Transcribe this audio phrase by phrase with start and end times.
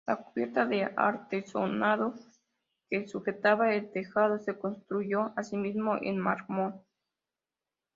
[0.07, 2.15] La cubierta de artesonado
[2.89, 6.81] que sujetaba el tejado se construyó asimismo en mármol.